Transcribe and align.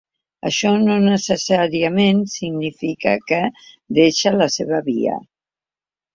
Això 0.49 0.69
no 0.85 0.95
necessàriament 1.03 2.23
significa 2.37 3.15
que 3.29 3.43
deixa 4.01 4.35
la 4.41 4.51
seva 4.57 4.83
via. 4.91 5.21